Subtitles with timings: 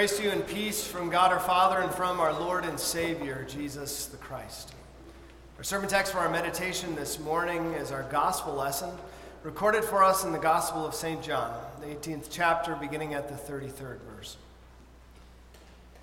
[0.00, 3.46] Grace to you and peace from God our Father and from our Lord and Savior,
[3.46, 4.72] Jesus the Christ.
[5.58, 8.88] Our sermon text for our meditation this morning is our gospel lesson,
[9.42, 11.22] recorded for us in the Gospel of St.
[11.22, 14.38] John, the 18th chapter, beginning at the 33rd verse.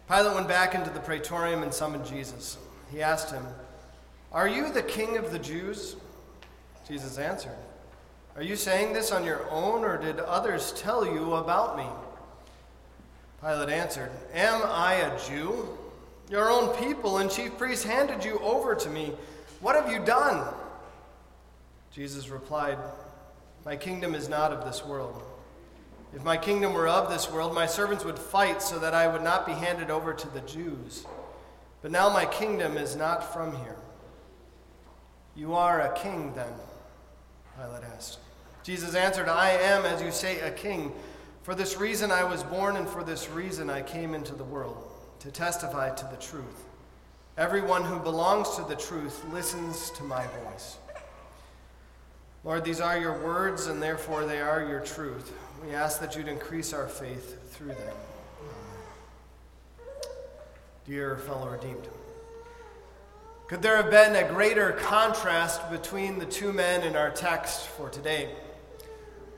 [0.08, 2.60] Pilate went back into the praetorium and summoned Jesus.
[2.92, 3.48] He asked him,
[4.32, 5.96] Are you the king of the Jews?
[6.88, 7.58] Jesus answered,
[8.36, 11.88] Are you saying this on your own, or did others tell you about me?
[13.42, 15.78] Pilate answered, Am I a Jew?
[16.30, 19.14] Your own people and chief priests handed you over to me.
[19.62, 20.54] What have you done?
[21.92, 22.78] Jesus replied,
[23.66, 25.24] My kingdom is not of this world.
[26.16, 29.24] If my kingdom were of this world, my servants would fight so that I would
[29.24, 31.06] not be handed over to the Jews.
[31.82, 33.76] But now my kingdom is not from here.
[35.36, 36.52] You are a king, then?
[37.56, 38.20] Pilate asked.
[38.64, 40.92] Jesus answered, I am, as you say, a king.
[41.48, 44.86] For this reason I was born, and for this reason I came into the world,
[45.20, 46.66] to testify to the truth.
[47.38, 50.76] Everyone who belongs to the truth listens to my voice.
[52.44, 55.32] Lord, these are your words, and therefore they are your truth.
[55.66, 57.96] We ask that you'd increase our faith through them.
[60.86, 61.88] Dear fellow redeemed,
[63.48, 67.88] could there have been a greater contrast between the two men in our text for
[67.88, 68.32] today?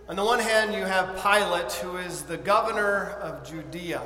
[0.09, 4.01] On the one hand, you have Pilate, who is the governor of Judea,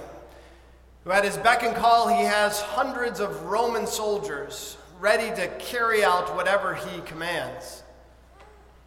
[1.06, 6.04] who at his beck and call, he has hundreds of Roman soldiers ready to carry
[6.04, 7.84] out whatever he commands.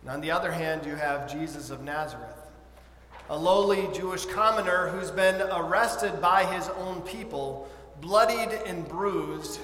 [0.03, 2.37] And on the other hand, you have Jesus of Nazareth,
[3.31, 7.67] a lowly Jewish commoner who's been arrested by his own people,
[8.03, 9.59] bloodied and bruised,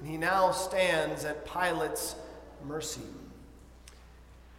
[0.00, 2.16] and he now stands at Pilate's
[2.66, 3.02] mercy.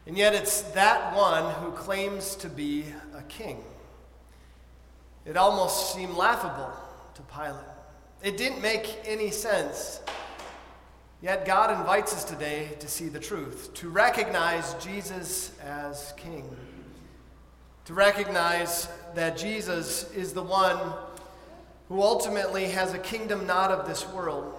[0.07, 2.85] And yet, it's that one who claims to be
[3.15, 3.63] a king.
[5.25, 6.73] It almost seemed laughable
[7.13, 7.55] to Pilate.
[8.23, 10.01] It didn't make any sense.
[11.21, 16.49] Yet, God invites us today to see the truth, to recognize Jesus as king,
[17.85, 20.79] to recognize that Jesus is the one
[21.89, 24.55] who ultimately has a kingdom not of this world,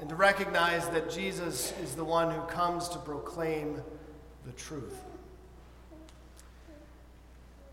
[0.00, 3.82] and to recognize that Jesus is the one who comes to proclaim
[4.46, 4.98] the truth.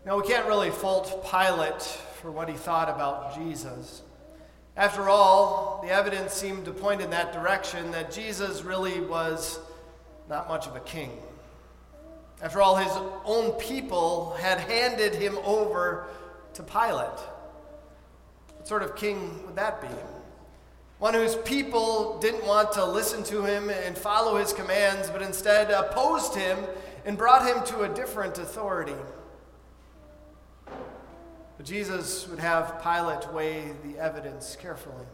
[0.06, 4.02] Now, we can't really fault Pilate for what he thought about Jesus.
[4.76, 9.58] After all, the evidence seemed to point in that direction that Jesus really was
[10.28, 11.10] not much of a king.
[12.40, 12.92] After all, his
[13.24, 16.06] own people had handed him over
[16.54, 17.18] to Pilate.
[18.56, 19.88] What sort of king would that be?
[20.98, 25.70] One whose people didn't want to listen to him and follow his commands, but instead
[25.70, 26.58] opposed him
[27.04, 28.96] and brought him to a different authority.
[31.56, 35.06] But Jesus would have Pilate weigh the evidence carefully.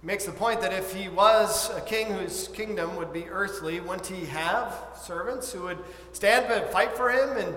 [0.00, 3.80] He makes the point that if he was a king whose kingdom would be earthly,
[3.80, 5.78] wouldn't he have servants who would
[6.12, 7.36] stand and fight for him?
[7.36, 7.56] And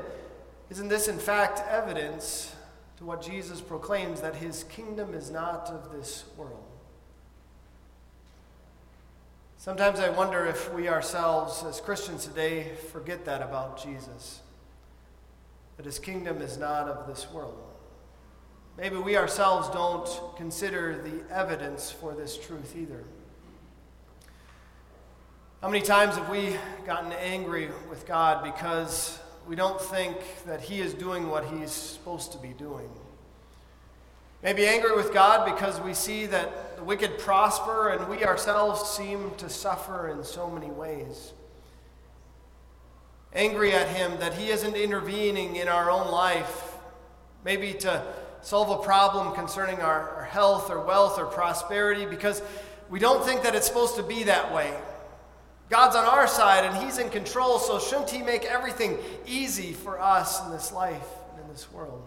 [0.69, 2.53] isn't this, in fact, evidence
[3.03, 6.64] to what Jesus proclaims that his kingdom is not of this world.
[9.58, 14.42] Sometimes I wonder if we ourselves, as Christians today, forget that about Jesus.
[15.78, 17.58] That his kingdom is not of this world.
[18.78, 23.03] Maybe we ourselves don't consider the evidence for this truth either.
[25.62, 30.80] How many times have we gotten angry with God because we don't think that He
[30.80, 32.90] is doing what He's supposed to be doing.
[34.42, 39.31] Maybe angry with God because we see that the wicked prosper and we ourselves seem
[39.38, 41.31] to suffer in so many ways.
[43.34, 46.75] Angry at Him that He isn't intervening in our own life,
[47.46, 48.04] maybe to
[48.42, 52.42] solve a problem concerning our, health or wealth or prosperity because
[52.90, 54.74] we don't think that it's supposed to be that way.
[55.73, 58.95] God's on our side and He's in control, so shouldn't He make everything
[59.25, 62.03] easy for us in this life and in this world?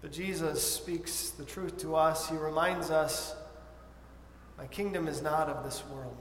[0.00, 2.28] But Jesus speaks the truth to us.
[2.28, 3.36] He reminds us,
[4.58, 6.16] My kingdom is not of this world.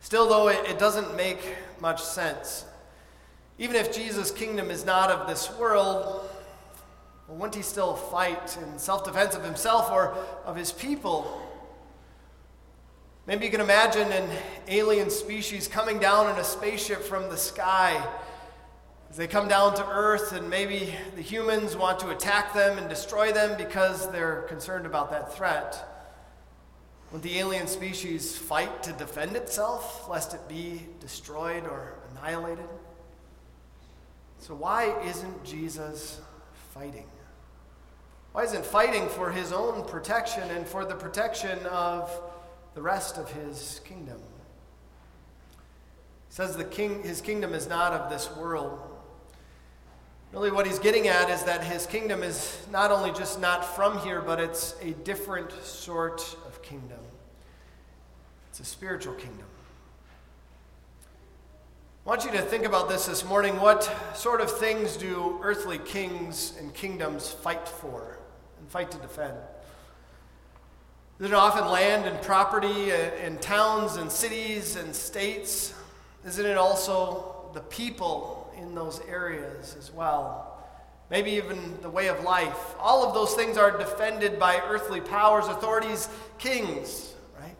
[0.00, 1.40] Still, though, it, it doesn't make
[1.80, 2.66] much sense.
[3.56, 6.28] Even if Jesus' kingdom is not of this world,
[7.28, 11.48] well, wouldn't he still fight in self defense of himself or of his people?
[13.24, 14.28] Maybe you can imagine an
[14.66, 18.04] alien species coming down in a spaceship from the sky.
[19.10, 22.88] As they come down to Earth, and maybe the humans want to attack them and
[22.88, 25.88] destroy them because they're concerned about that threat.
[27.12, 32.68] Would the alien species fight to defend itself, lest it be destroyed or annihilated?
[34.38, 36.20] So, why isn't Jesus
[36.74, 37.06] fighting?
[38.32, 42.10] Why isn't fighting for his own protection and for the protection of
[42.74, 44.18] the rest of his kingdom?
[46.28, 48.80] He says the king, his kingdom is not of this world.
[50.32, 53.98] Really, what he's getting at is that his kingdom is not only just not from
[53.98, 56.98] here, but it's a different sort of kingdom.
[58.48, 59.46] It's a spiritual kingdom.
[62.04, 63.60] I want you to think about this this morning.
[63.60, 63.84] What
[64.16, 68.18] sort of things do earthly kings and kingdoms fight for
[68.58, 69.34] and fight to defend?
[71.22, 75.72] It often land and property uh, and towns and cities and states?
[76.26, 80.66] Isn't it also the people in those areas as well?
[81.10, 82.74] Maybe even the way of life.
[82.80, 86.08] All of those things are defended by earthly powers, authorities,
[86.38, 87.56] kings, right?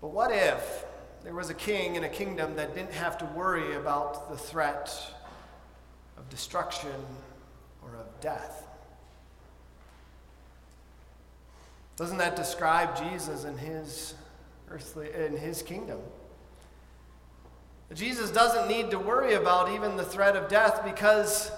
[0.00, 0.86] But what if
[1.24, 4.96] there was a king in a kingdom that didn't have to worry about the threat
[6.16, 7.04] of destruction
[7.82, 8.65] or of death.
[11.96, 14.14] Doesn't that describe Jesus and his
[14.70, 15.98] earthly in his kingdom?
[17.94, 21.50] Jesus doesn't need to worry about even the threat of death because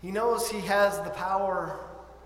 [0.00, 1.78] he knows he has the power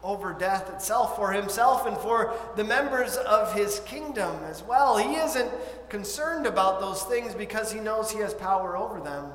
[0.03, 4.99] over death itself for himself and for the members of his kingdom as well.
[4.99, 5.51] He isn't
[5.89, 9.33] concerned about those things because he knows he has power over them.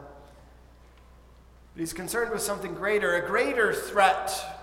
[1.74, 4.59] But he's concerned with something greater, a greater threat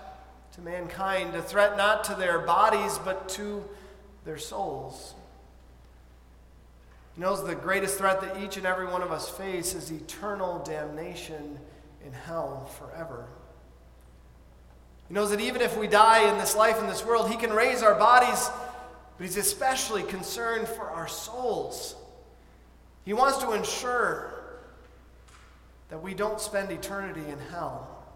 [0.57, 3.63] to mankind, a threat not to their bodies, but to
[4.25, 5.13] their souls.
[7.15, 10.59] He knows the greatest threat that each and every one of us face is eternal
[10.59, 11.59] damnation
[12.03, 13.27] in hell forever.
[15.07, 17.53] He knows that even if we die in this life, in this world, He can
[17.53, 18.49] raise our bodies,
[19.17, 21.95] but He's especially concerned for our souls.
[23.05, 24.33] He wants to ensure
[25.89, 28.06] that we don't spend eternity in hell.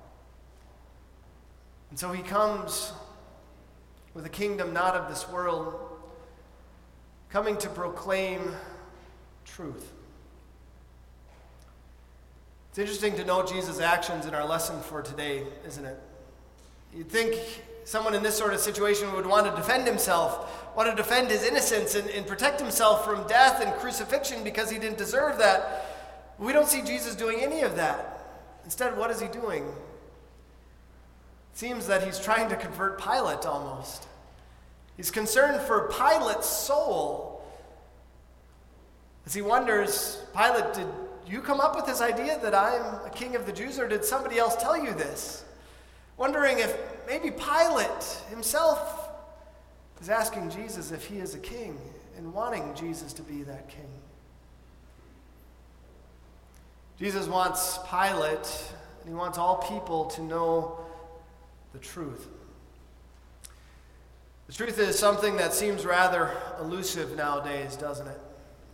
[1.92, 2.94] And so He comes
[4.16, 5.76] with a kingdom not of this world,
[7.30, 8.42] coming to proclaim
[9.46, 9.92] truth.
[12.70, 15.98] It's interesting to note Jesus' actions in our lesson for today, isn't it?
[16.96, 17.38] You'd think
[17.84, 21.44] someone in this sort of situation would want to defend himself, want to defend his
[21.44, 25.86] innocence and, and protect himself from death and crucifixion because he didn't deserve that.
[26.38, 28.20] We don't see Jesus doing any of that.
[28.64, 29.66] Instead, what is he doing?
[31.54, 34.08] Seems that he's trying to convert Pilate almost.
[34.98, 37.44] He's concerned for Pilate's soul.
[39.26, 40.88] As he wonders, Pilate, did
[41.28, 44.04] you come up with this idea that I'm a king of the Jews, or did
[44.04, 45.46] somebody else tell you this?
[46.22, 46.78] wondering if
[47.08, 49.10] maybe Pilate himself
[50.00, 51.76] is asking Jesus if he is a king
[52.16, 53.90] and wanting Jesus to be that king.
[57.00, 60.80] Jesus wants Pilate, and he wants all people to know
[61.74, 62.28] the truth.
[64.48, 68.20] The truth is something that seems rather elusive nowadays, doesn't it?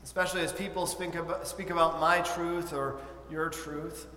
[0.04, 3.00] Especially as people speak about, speak about my truth or
[3.30, 4.08] your truth.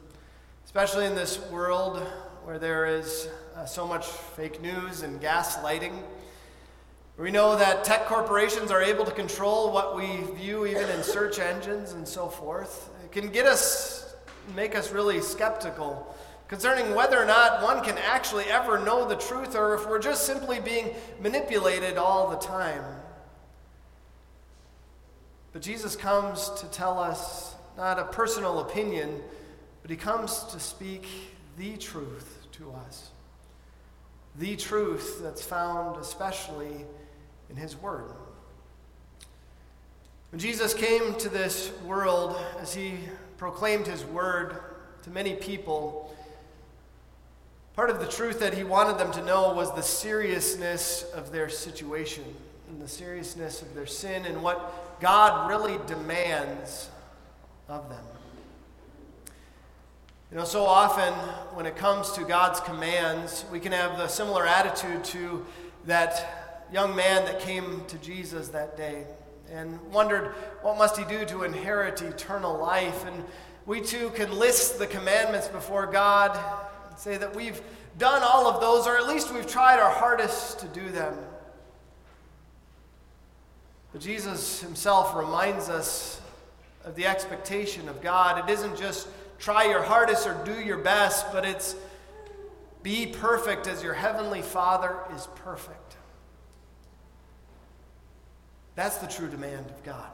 [0.64, 1.98] Especially in this world
[2.44, 5.92] where there is uh, so much fake news and gaslighting.
[7.18, 11.38] We know that tech corporations are able to control what we view, even in search
[11.38, 12.88] engines and so forth.
[13.04, 14.14] It can get us,
[14.56, 16.16] make us really skeptical
[16.50, 20.26] concerning whether or not one can actually ever know the truth or if we're just
[20.26, 22.82] simply being manipulated all the time.
[25.52, 29.20] But Jesus comes to tell us not a personal opinion,
[29.82, 31.06] but he comes to speak
[31.56, 33.10] the truth to us.
[34.36, 36.84] The truth that's found especially
[37.48, 38.10] in His Word.
[40.32, 42.94] When Jesus came to this world, as He
[43.36, 44.56] proclaimed His Word
[45.02, 46.12] to many people,
[47.80, 51.48] part of the truth that He wanted them to know was the seriousness of their
[51.48, 52.22] situation
[52.68, 56.90] and the seriousness of their sin and what God really demands
[57.70, 58.04] of them.
[60.30, 61.14] You know, so often
[61.54, 65.46] when it comes to God's commands, we can have the similar attitude to
[65.86, 69.06] that young man that came to Jesus that day
[69.50, 73.24] and wondered what must he do to inherit eternal life and
[73.64, 76.38] we too can list the commandments before God
[77.00, 77.62] say that we've
[77.96, 81.16] done all of those or at least we've tried our hardest to do them.
[83.92, 86.20] But Jesus himself reminds us
[86.84, 88.46] of the expectation of God.
[88.46, 91.74] It isn't just try your hardest or do your best, but it's
[92.82, 95.96] be perfect as your heavenly Father is perfect.
[98.74, 100.10] That's the true demand of God.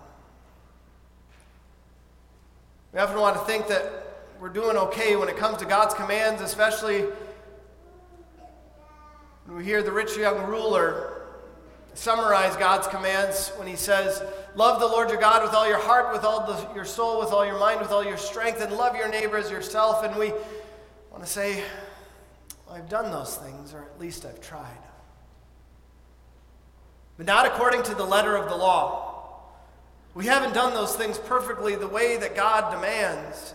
[2.93, 4.06] We often want to think that
[4.41, 7.05] we're doing okay when it comes to God's commands, especially
[9.47, 11.17] when we hear the rich young ruler
[11.97, 14.23] summarize God's commands when he says,
[14.55, 17.31] Love the Lord your God with all your heart, with all the, your soul, with
[17.31, 20.05] all your mind, with all your strength, and love your neighbor as yourself.
[20.05, 20.31] And we
[21.11, 21.63] want to say,
[22.67, 24.79] well, I've done those things, or at least I've tried.
[27.17, 29.43] But not according to the letter of the law.
[30.15, 33.55] We haven't done those things perfectly the way that God demands.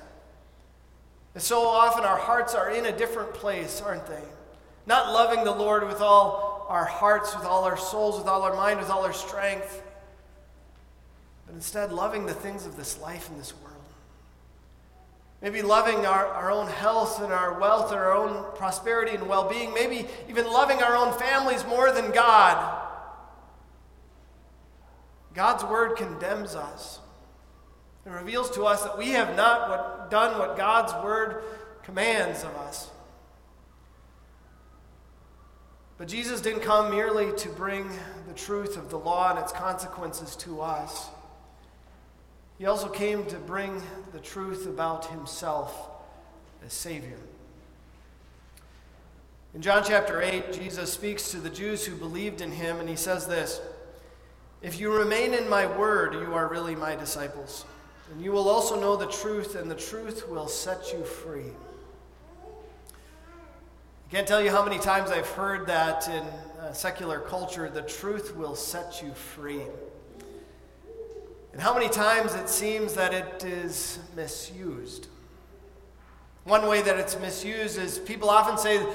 [1.34, 4.24] And so often our hearts are in a different place, aren't they?
[4.86, 8.56] Not loving the Lord with all our hearts, with all our souls, with all our
[8.56, 9.82] mind, with all our strength,
[11.46, 13.72] but instead loving the things of this life and this world.
[15.42, 19.50] Maybe loving our, our own health and our wealth and our own prosperity and well
[19.50, 19.74] being.
[19.74, 22.88] Maybe even loving our own families more than God.
[25.34, 27.00] God's word condemns us.
[28.06, 31.44] It reveals to us that we have not what, done what God's word
[31.84, 32.90] commands of us.
[35.98, 37.88] But Jesus didn't come merely to bring
[38.28, 41.10] the truth of the law and its consequences to us.
[42.58, 43.82] He also came to bring
[44.12, 45.90] the truth about himself
[46.66, 47.20] as Savior.
[49.54, 52.96] In John chapter 8, Jesus speaks to the Jews who believed in him, and he
[52.96, 53.60] says this
[54.62, 57.66] If you remain in my word, you are really my disciples.
[58.12, 61.52] And you will also know the truth, and the truth will set you free.
[64.08, 66.24] I can't tell you how many times I've heard that in
[66.60, 69.62] uh, secular culture the truth will set you free.
[71.54, 75.08] And how many times it seems that it is misused.
[76.44, 78.86] One way that it's misused is people often say,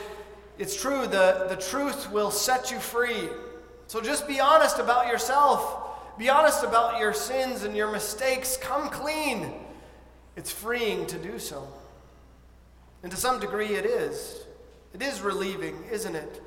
[0.58, 3.30] it's true, the, the truth will set you free.
[3.86, 5.85] So just be honest about yourself.
[6.18, 8.56] Be honest about your sins and your mistakes.
[8.56, 9.52] Come clean.
[10.34, 11.68] It's freeing to do so.
[13.02, 14.40] And to some degree, it is.
[14.94, 16.42] It is relieving, isn't it?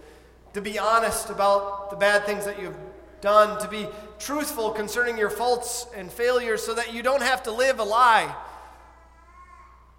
[0.54, 2.78] To be honest about the bad things that you've
[3.22, 7.52] done, to be truthful concerning your faults and failures so that you don't have to
[7.52, 8.34] live a lie.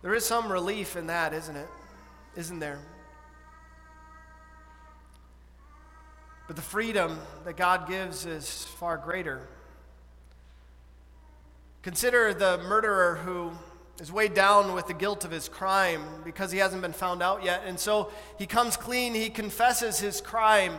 [0.02, 1.68] There is some relief in that, isn't it?
[2.36, 2.80] Isn't there?
[6.46, 9.46] But the freedom that God gives is far greater.
[11.82, 13.52] Consider the murderer who
[14.00, 17.44] is weighed down with the guilt of his crime because he hasn't been found out
[17.44, 17.62] yet.
[17.66, 20.74] And so he comes clean, he confesses his crime.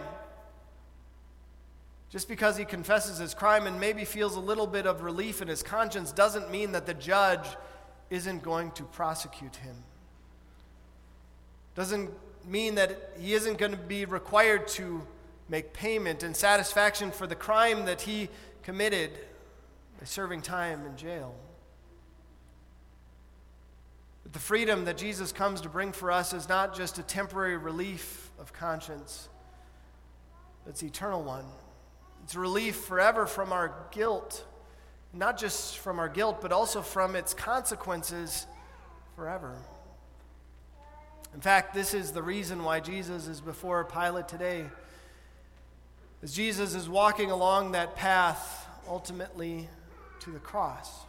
[2.09, 5.47] Just because he confesses his crime and maybe feels a little bit of relief in
[5.47, 7.47] his conscience doesn't mean that the judge
[8.09, 9.75] isn't going to prosecute him.
[11.73, 12.11] Doesn't
[12.45, 15.01] mean that he isn't going to be required to
[15.47, 18.29] make payment and satisfaction for the crime that he
[18.63, 19.11] committed
[20.01, 21.35] by serving time in jail.
[24.23, 27.55] But the freedom that Jesus comes to bring for us is not just a temporary
[27.55, 29.29] relief of conscience,
[30.67, 31.45] it's eternal one.
[32.23, 34.43] It's relief forever from our guilt,
[35.13, 38.47] not just from our guilt, but also from its consequences
[39.15, 39.55] forever.
[41.35, 44.65] In fact, this is the reason why Jesus is before Pilate today.
[46.23, 49.67] As Jesus is walking along that path, ultimately
[50.21, 51.05] to the cross.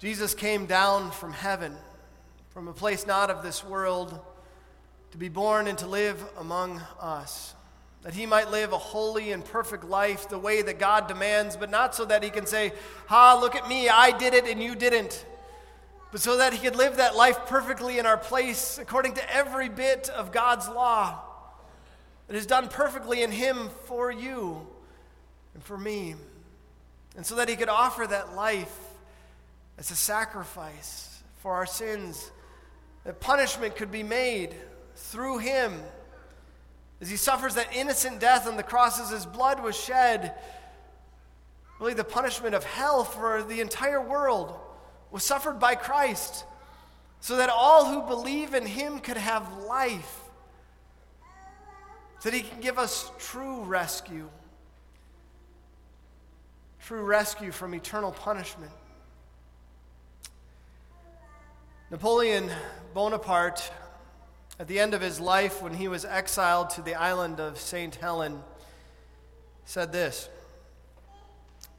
[0.00, 1.74] Jesus came down from heaven,
[2.50, 4.18] from a place not of this world,
[5.12, 7.54] to be born and to live among us,
[8.02, 11.70] that he might live a holy and perfect life the way that God demands, but
[11.70, 12.72] not so that he can say,
[13.06, 15.24] Ha, look at me, I did it and you didn't,
[16.10, 19.68] but so that he could live that life perfectly in our place according to every
[19.68, 21.20] bit of God's law
[22.26, 24.66] that is done perfectly in him for you
[25.54, 26.14] and for me
[27.20, 28.74] and so that he could offer that life
[29.76, 32.30] as a sacrifice for our sins,
[33.04, 34.54] that punishment could be made
[34.96, 35.74] through him.
[36.98, 40.32] As he suffers that innocent death on the cross, as his blood was shed,
[41.78, 44.58] really the punishment of hell for the entire world
[45.10, 46.46] was suffered by Christ,
[47.20, 50.20] so that all who believe in him could have life,
[52.20, 54.30] so that he can give us true rescue
[56.84, 58.72] true rescue from eternal punishment.
[61.90, 62.50] Napoleon
[62.94, 63.70] Bonaparte,
[64.58, 67.94] at the end of his life, when he was exiled to the island of St.
[67.96, 68.42] Helena,
[69.64, 70.28] said this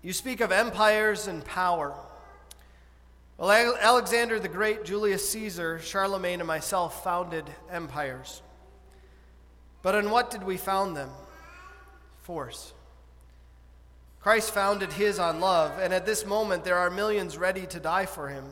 [0.01, 1.93] You speak of empires and power.
[3.37, 8.41] Well, Alexander the Great, Julius Caesar, Charlemagne, and myself founded empires.
[9.81, 11.09] But on what did we found them?
[12.21, 12.73] Force.
[14.21, 18.05] Christ founded his on love, and at this moment there are millions ready to die
[18.05, 18.45] for him.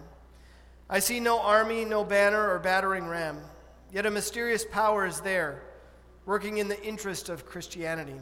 [0.90, 3.40] I see no army, no banner, or battering ram,
[3.94, 5.62] yet a mysterious power is there,
[6.26, 8.20] working in the interest of Christianity.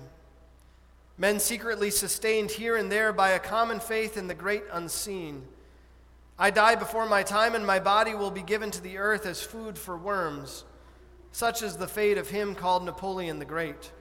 [1.17, 5.43] Men secretly sustained here and there by a common faith in the great unseen.
[6.37, 9.41] I die before my time, and my body will be given to the earth as
[9.41, 10.65] food for worms.
[11.31, 13.91] Such is the fate of him called Napoleon the Great.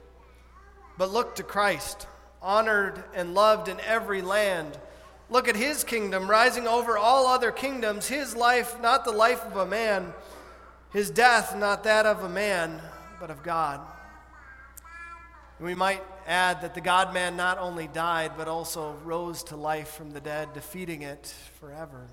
[0.97, 2.07] But look to Christ,
[2.41, 4.77] honored and loved in every land.
[5.29, 9.57] Look at his kingdom rising over all other kingdoms, his life not the life of
[9.57, 10.13] a man,
[10.91, 12.81] his death not that of a man,
[13.19, 13.81] but of God.
[15.59, 19.89] We might add that the God man not only died, but also rose to life
[19.89, 22.07] from the dead, defeating it forever.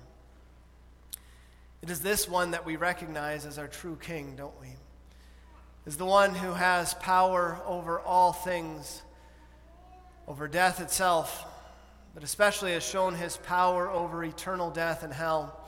[1.81, 4.69] It is this one that we recognize as our true king, don't we?
[5.85, 9.03] Is the one who has power over all things,
[10.27, 11.45] over death itself,
[12.13, 15.59] but especially has shown his power over eternal death and hell,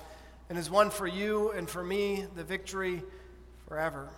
[0.49, 3.03] and has won for you and for me the victory
[3.67, 4.09] forever.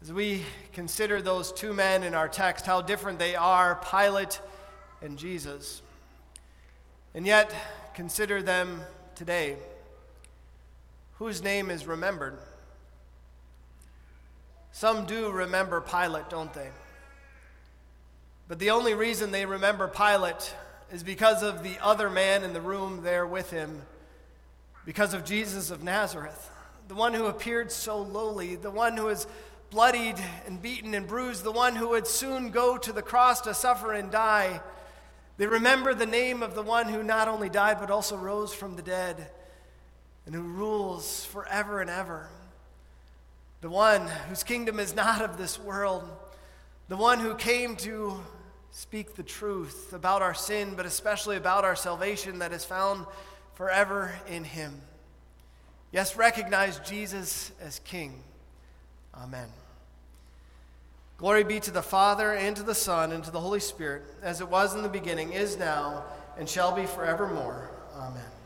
[0.00, 4.40] As we consider those two men in our text, how different they are, Pilate
[5.02, 5.82] and Jesus,
[7.14, 7.52] and yet
[7.94, 8.80] consider them
[9.16, 9.56] today,
[11.18, 12.38] whose name is remembered.
[14.70, 16.68] Some do remember Pilate, don't they?
[18.48, 20.54] But the only reason they remember Pilate
[20.90, 23.82] is because of the other man in the room there with him,
[24.86, 26.50] because of Jesus of Nazareth,
[26.88, 29.26] the one who appeared so lowly, the one who was
[29.68, 33.52] bloodied and beaten and bruised, the one who would soon go to the cross to
[33.52, 34.62] suffer and die.
[35.36, 38.76] They remember the name of the one who not only died but also rose from
[38.76, 39.28] the dead
[40.24, 42.30] and who rules forever and ever.
[43.60, 46.08] The one whose kingdom is not of this world.
[46.88, 48.18] The one who came to
[48.78, 53.04] speak the truth about our sin, but especially about our salvation that is found
[53.54, 54.80] forever in him.
[55.90, 58.22] Yes, recognize Jesus as King.
[59.12, 59.48] Amen.
[61.16, 64.40] Glory be to the Father, and to the Son, and to the Holy Spirit, as
[64.40, 66.04] it was in the beginning, is now,
[66.38, 67.72] and shall be forevermore.
[67.96, 68.37] Amen.